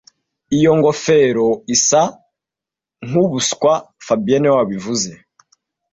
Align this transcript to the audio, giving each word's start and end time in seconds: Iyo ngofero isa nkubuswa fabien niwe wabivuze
Iyo 0.57 0.71
ngofero 0.77 1.47
isa 1.75 2.01
nkubuswa 3.07 3.71
fabien 4.05 4.39
niwe 4.41 4.55
wabivuze 4.59 5.11